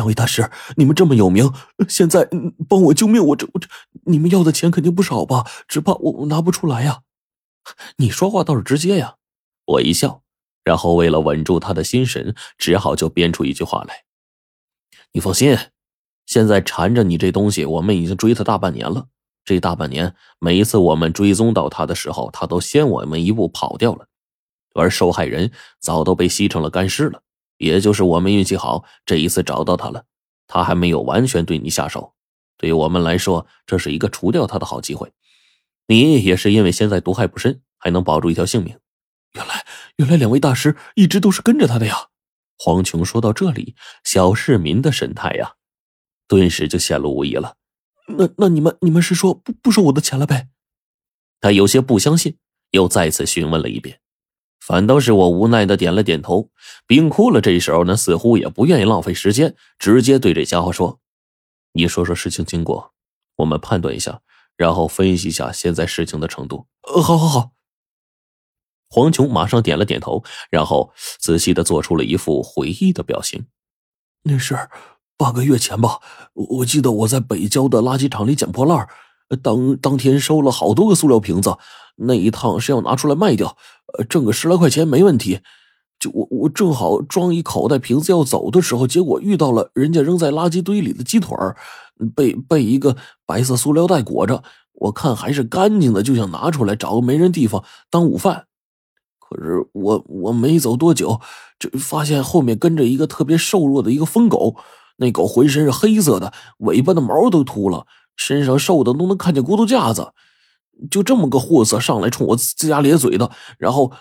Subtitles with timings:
[0.00, 1.52] 两位大师，你们这么有名，
[1.86, 2.26] 现在
[2.66, 3.68] 帮我救命，我这我这，
[4.06, 5.44] 你们要的钱肯定不少吧？
[5.68, 7.02] 只怕我我拿不出来呀。
[7.98, 9.16] 你说话倒是直接呀。
[9.66, 10.22] 我一笑，
[10.64, 14.04] 然后为了稳住他的心神，只好就编出一句话来
[15.12, 15.58] ：“你放心，
[16.24, 19.08] 现在缠着你这东西，我们已经追他大半年了。
[19.44, 24.06] 这大半年，每一次我们追踪到他的时候，他都先我们一步跑掉了，
[24.74, 27.22] 而受害人早都被吸成了干尸了。
[27.60, 30.06] 也就是我们运气好，这一次找到他了，
[30.46, 32.14] 他还没有完全对你下手。
[32.56, 35.12] 对于我们来说，这是一个除掉他的好机会。
[35.86, 38.78] 你也是因为现在毒害不深，还能保住一条性命。”
[39.36, 42.08] 原来，原来两位大师一直都是跟着他的呀！
[42.56, 45.56] 黄琼说到这里，小市民的神态呀，
[46.26, 47.56] 顿时就显露无疑了。
[48.08, 50.48] 那那你们你们是说不不收我的钱了呗？
[51.42, 52.38] 他有些不相信，
[52.70, 54.00] 又再次询问了一遍。
[54.60, 56.50] 反倒是我无奈的点了点头。
[56.86, 61.00] 冰窟了这时候呢，似乎也不愿意浪费时间，直接对这家伙说
[61.72, 62.92] ：“你说说事情经过，
[63.36, 64.20] 我们判断一下，
[64.56, 67.50] 然后分析一下现在事情的程度。”呃，好好好。
[68.88, 73.46] 黄琼马上点了点头，然后仔细的做出了一副回忆的表情。
[74.24, 74.58] 那是
[75.16, 76.00] 半个月前吧，
[76.34, 78.88] 我记得我在北郊的垃圾场里捡破烂，
[79.42, 81.56] 当当天收了好多个塑料瓶子，
[82.00, 83.56] 那一趟是要拿出来卖掉，
[83.98, 85.40] 呃挣个十来块钱没问题。
[85.98, 91.54] 就我我正好装一口袋瓶子要走的时候，结果遇到了人家扔在垃圾堆里的鸡腿儿
[92.16, 94.42] 被被一个白色塑料袋裹着，
[94.72, 98.46] 我看还是干净的，就想拿出来找个没人地方当午饭。
[99.18, 101.20] 可是我我没走多久，
[101.58, 104.56] 就发现后面跟着一个特别瘦弱的一个疯狗。
[104.96, 110.12] 那狗浑身是黑色的，尾巴的毛都秃了，身上瘦的都能看见骨头架子。
[110.88, 113.92] 就这么个货色上来冲我龇牙咧嘴的，然后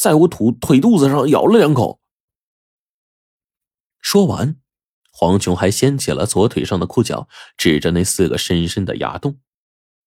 [0.00, 2.00] 在我腿腿肚子上咬了两口。
[4.00, 4.56] 说完，
[5.12, 9.38] 黄琼还掀起了左腿上的裤脚，指着那四个深深的牙洞。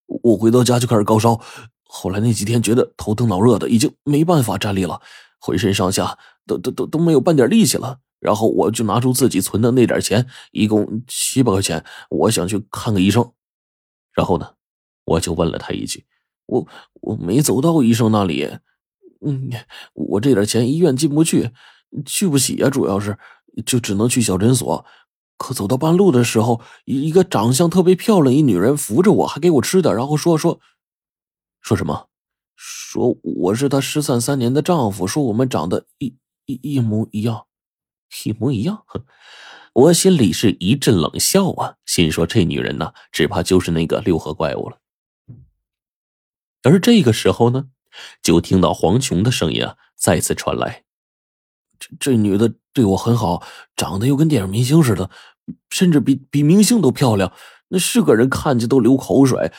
[0.06, 1.40] 我回到家就开始高烧。
[1.84, 5.00] 后来那几天觉得头疼脑热的，已经没办法站立了，
[5.38, 8.00] 浑身上下都都都都没有半点力气了。
[8.18, 13.32] 然后我就拿出自己存的那点钱，一共七百块钱，我想去看个医生。
[14.12, 14.54] 然后呢，
[15.04, 16.04] 我就问了他一句
[16.46, 16.66] ：“我
[17.00, 18.48] 我没走到医生那里，
[19.24, 19.50] 嗯，
[19.94, 21.50] 我这点钱医院进不去，
[22.04, 23.18] 去不起呀，主要是
[23.64, 24.84] 就只能去小诊所。
[25.36, 30.60] 可走到半路的时候，一个长相特别漂亮一女人扶着我，还给我吃的，然后说说。”
[31.60, 32.08] 说什么？
[32.56, 37.46] 说我是她失散三年的丈夫，说我们长得一一一模一样，
[38.24, 38.84] 一模一样。
[39.72, 44.78] 我心里是一阵冷笑啊，心说这女人呐，只怕就是那个六合怪物了。
[46.62, 47.66] 而这个时候呢，
[48.22, 50.84] 就听到黄琼的声音啊，再次传来
[51.78, 53.42] ：“这这女的对我很好，
[53.76, 55.10] 长得又跟电影明星似的，
[55.70, 57.32] 甚至比比明星都漂亮，
[57.68, 59.52] 那是个人看见都流口水。”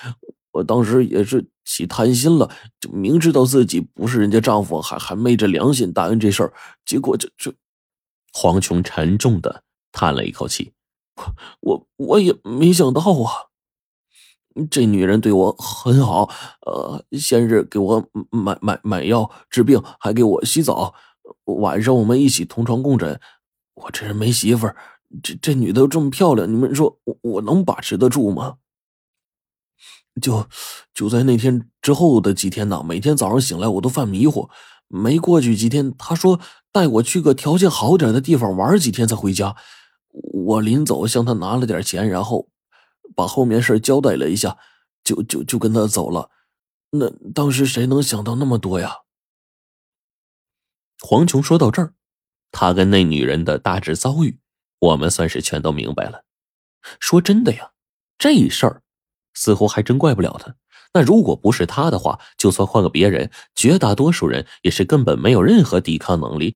[0.53, 2.47] 我当时也是起贪心了，
[2.79, 6.53] 就明知道自己不是人家丈夫，还还昧着良心答应这事儿，
[6.85, 7.51] 结果就就，
[8.31, 10.71] 黄琼沉重的叹了一口气，
[11.61, 13.49] 我我我也没想到啊，
[14.69, 16.29] 这女人对我很好，
[16.65, 20.93] 呃，先是给我买买买药治病，还给我洗澡，
[21.45, 23.19] 晚上我们一起同床共枕。
[23.75, 24.75] 我这人没媳妇儿，
[25.23, 28.55] 这这女的这么漂亮，你们说我我能把持得住吗？
[30.21, 30.45] 就
[30.93, 34.47] 就在那天之后的几天呢，每天早上醒来我都犯迷糊。
[34.87, 36.39] 没过去几天，他说
[36.71, 39.55] 带我去个条件好点的地方玩几天再回家。
[40.11, 42.47] 我临走向他拿了点钱，然后
[43.15, 44.57] 把后面事交代了一下，
[45.03, 46.29] 就就就跟他走了。
[46.91, 48.97] 那当时谁能想到那么多呀？
[50.99, 51.93] 黄琼说到这儿，
[52.51, 54.39] 他跟那女人的大致遭遇，
[54.79, 56.23] 我们算是全都明白了。
[56.99, 57.71] 说真的呀，
[58.17, 58.81] 这事儿。
[59.35, 60.55] 似乎还真怪不了他。
[60.93, 66.55] 那如果不是他的话，就算换个别人，绝大多数人也是根本没有任何抵抗能力，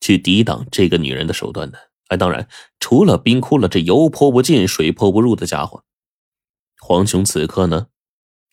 [0.00, 1.78] 去抵挡这个女人的手段的。
[2.08, 2.48] 哎，当然，
[2.80, 5.84] 除了冰窟了这油泼不进、水泼不入的家伙。
[6.78, 7.88] 黄琼此刻呢，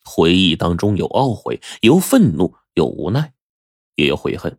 [0.04, 3.32] 回忆当中有懊悔，有愤怒，有无奈，
[3.96, 4.58] 也有悔恨。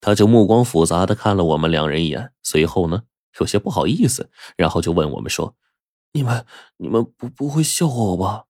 [0.00, 3.04] 他就目光复杂的看了我们两人一眼，随后呢，
[3.40, 5.56] 有些不好意思，然后就问我们说。
[6.12, 6.46] 你们，
[6.78, 8.44] 你们不不会笑话我吧？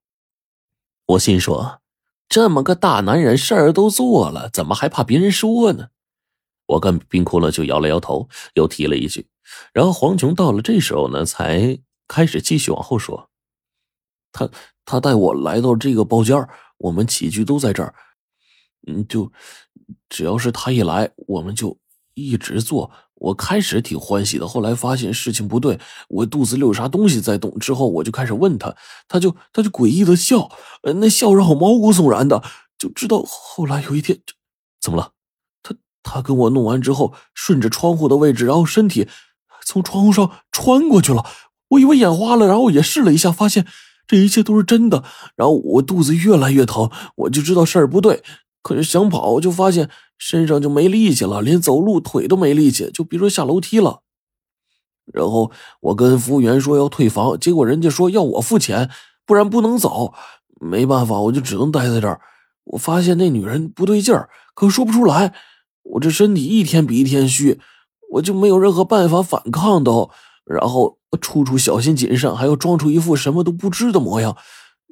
[1.05, 1.81] 我心说，
[2.29, 5.89] 这么个大男人，事儿都做了，怎么还怕别人说呢？
[6.67, 9.27] 我跟冰窟窿就摇了摇头，又提了一句。
[9.73, 13.29] 然后黄琼到了这时候呢，才开始继续往后说。
[14.31, 14.49] 他
[14.85, 16.35] 他带我来到这个包间
[16.77, 17.93] 我们起居都在这儿。
[18.87, 19.31] 嗯，就
[20.09, 21.77] 只要是他一来，我们就
[22.13, 27.57] 一直做，我开始挺欢喜的，后来发现事情不对，我肚子里有啥东西在动。
[27.59, 28.75] 之后我就开始问他，
[29.07, 30.49] 他就他就诡异的笑，
[30.83, 32.41] 那笑让我毛骨悚然的。
[32.77, 34.19] 就知道后来有一天，
[34.79, 35.11] 怎么了？
[35.63, 39.09] 他他跟我弄完之后，顺着窗户的位置，然后身体
[39.65, 41.25] 从窗户上穿过去了。
[41.69, 43.67] 我以为眼花了，然后也试了一下，发现
[44.07, 45.03] 这一切都是真的。
[45.35, 48.23] 然后我肚子越来越疼，我就知道事儿不对。
[48.63, 54.01] 可是想跑，就发现身上就没力气了，连走路腿都没力气，就别说下楼梯了。
[55.13, 58.89] 然后我跟服务员说要退房，结果人家说要我付钱，
[59.25, 60.13] 不然不能走。
[60.59, 62.19] 没办法，我就只能待在这儿。
[62.65, 65.33] 我发现那女人不对劲儿，可说不出来。
[65.83, 67.61] 我这身体一天比一天虚，
[68.13, 70.09] 我就没有任何办法反抗都。
[70.43, 74.37] 然后处处小心谨慎，还要装出一副什么都不知的模样，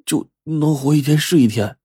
[0.06, 1.77] 就能活一天是一天。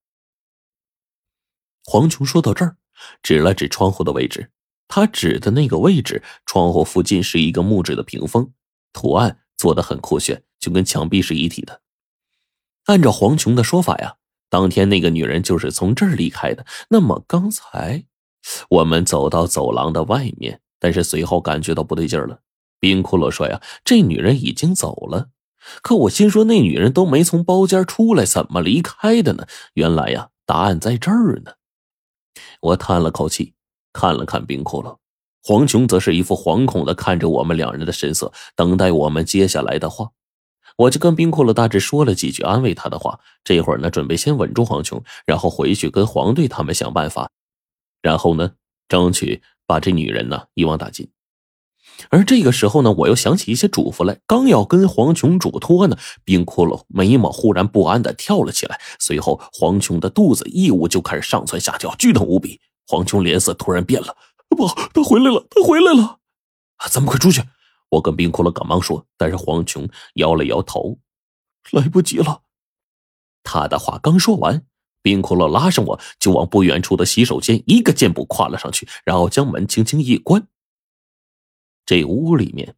[1.84, 2.76] 黄琼说到这儿，
[3.22, 4.50] 指了指窗户的位置。
[4.86, 8.52] 他指的那个位置，窗户附近是一个木质的屏风，
[8.92, 11.80] 图案做的很酷炫，就跟墙壁是一体的。
[12.86, 14.16] 按照黄琼的说法呀，
[14.48, 16.66] 当天那个女人就是从这儿离开的。
[16.88, 18.04] 那么刚才
[18.68, 22.42] 我们走到走廊的外面，但是随后感觉到不对劲了。
[22.80, 25.28] 冰骷髅说呀，这女人已经走了。
[25.82, 29.46] 可我心说，那女人都没从包间出来，怎么离开的呢？
[29.74, 31.52] 原来呀，答案在这儿呢。
[32.62, 33.54] 我叹了口气，
[33.92, 34.96] 看了看冰骷髅，
[35.42, 40.10] 黄琼则是一副惶恐的看着我们两人的神色，等待我们接下来的话。
[40.76, 47.30] 我就跟冰骷髅大致说了几句安慰他的话，这会儿呢，准备先稳住黄琼，然后回去跟黄队他们想办法，
[48.00, 48.52] 然后呢，
[48.88, 51.10] 争取把这女人呢一网打尽。
[52.08, 62.60] 而这个时候呢，我又想起一些嘱咐来，刚要跟黄琼嘱托呢，冰骷髅眉毛忽然不安的跳了起来，随后黄琼的肚子异物就开始上蹿下跳，剧痛无比。
[62.86, 64.16] 黄琼脸色突然变了，
[64.48, 66.18] 不好，他回来了，他回来了，
[66.90, 67.42] 咱们快出去！
[67.90, 70.98] 我跟冰骷髅赶忙说，但是黄琼摇了摇头，
[71.70, 72.42] 来不及了。
[73.42, 74.64] 他的话刚说完，
[75.02, 80.46] 冰骷髅拉上我就往不远处的洗手间一个箭步跨了上去，然后将门轻轻一关。
[81.90, 82.76] 这屋里面，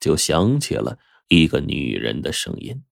[0.00, 2.82] 就响起了一个女人的声音。